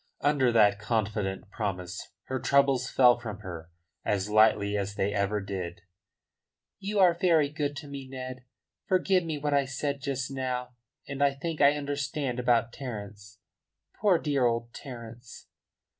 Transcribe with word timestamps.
Under 0.21 0.51
that 0.51 0.79
confident 0.79 1.51
promise 1.51 2.09
her 2.23 2.39
troubles 2.39 2.89
fell 2.89 3.19
from 3.19 3.41
her, 3.41 3.69
as 4.03 4.31
lightly 4.31 4.75
as 4.75 4.95
they 4.95 5.13
ever 5.13 5.39
did. 5.39 5.81
"You 6.79 6.97
are 6.99 7.13
very 7.15 7.49
good 7.49 7.75
to 7.75 7.87
me, 7.87 8.07
Ned. 8.09 8.43
Forgive 8.87 9.23
me 9.23 9.37
what 9.37 9.53
I 9.53 9.65
said 9.65 10.01
just 10.01 10.31
now. 10.31 10.73
And 11.07 11.21
I 11.23 11.35
think 11.35 11.61
I 11.61 11.73
understand 11.77 12.39
about 12.39 12.73
Terence 12.73 13.37
poor 13.93 14.17
dear 14.17 14.43
old 14.47 14.73
Terence." 14.73 15.45